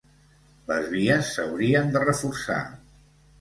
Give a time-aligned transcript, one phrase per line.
[0.71, 2.59] Les vies s’haurien de reforçar.